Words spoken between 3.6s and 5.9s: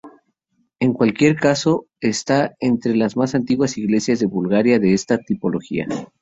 iglesias de Bulgaria de esta tipología.